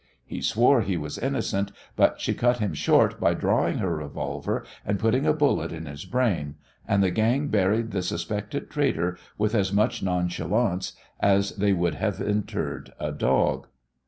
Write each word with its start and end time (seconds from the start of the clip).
He 0.25 0.41
swore 0.41 0.81
he 0.81 0.97
was 0.97 1.19
innocent, 1.19 1.71
but 1.95 2.19
she 2.19 2.33
cut 2.33 2.57
him 2.57 2.73
short 2.73 3.19
by 3.19 3.35
drawing 3.35 3.77
her 3.77 3.97
revolver 3.97 4.65
and 4.83 4.97
putting 4.97 5.27
a 5.27 5.31
bullet 5.33 5.71
in 5.71 5.85
his 5.85 6.05
brain, 6.05 6.55
and 6.87 7.03
the 7.03 7.11
gang 7.11 7.49
buried 7.49 7.91
the 7.91 8.01
suspected 8.01 8.71
traitor 8.71 9.19
with 9.37 9.53
as 9.53 9.71
much 9.71 10.01
nonchalance 10.01 10.93
as 11.19 11.51
they 11.51 11.71
would 11.73 11.93
have 11.93 12.19
interred 12.19 12.91
a 12.99 13.11
dog. 13.11 13.67